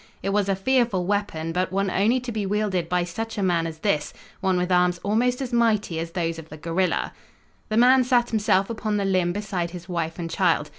It 0.23 0.29
was 0.29 0.49
a 0.49 0.55
fearful 0.55 1.05
weapon, 1.05 1.51
but 1.51 1.71
one 1.71 1.91
only 1.91 2.19
to 2.21 2.31
be 2.31 2.43
wielded 2.43 2.89
by 2.89 3.03
such 3.03 3.37
a 3.37 3.43
man 3.43 3.67
as 3.67 3.77
this, 3.77 4.13
one 4.39 4.57
with 4.57 4.71
arms 4.71 4.99
almost 5.03 5.43
as 5.43 5.53
mighty 5.53 5.99
as 5.99 6.13
those 6.13 6.39
of 6.39 6.49
the 6.49 6.57
gorilla. 6.57 7.13
The 7.69 7.77
man 7.77 8.03
sat 8.03 8.31
himself 8.31 8.71
upon 8.71 8.97
the 8.97 9.05
limb 9.05 9.31
beside 9.31 9.69
his 9.69 9.87
wife 9.87 10.17
and 10.17 10.27
child. 10.27 10.69